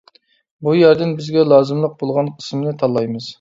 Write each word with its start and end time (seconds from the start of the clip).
بۇ 0.67 0.71
يەردىن 0.77 1.11
بىزگە 1.19 1.43
لازىملىق 1.51 1.93
بولغان 2.01 2.33
قىسمىنى 2.41 2.75
تاللايمىز. 2.83 3.29